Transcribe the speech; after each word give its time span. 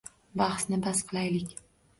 Bahsni 0.41 0.81
bas 0.87 1.05
qilaylik 1.13 1.57